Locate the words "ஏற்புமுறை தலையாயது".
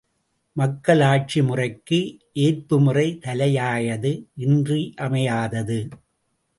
2.45-4.13